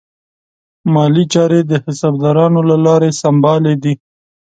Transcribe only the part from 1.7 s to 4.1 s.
حسابدارانو له لارې سمبالې دي.